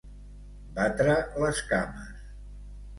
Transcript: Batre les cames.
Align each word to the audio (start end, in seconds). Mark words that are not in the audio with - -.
Batre 0.79 1.19
les 1.45 1.63
cames. 1.71 2.13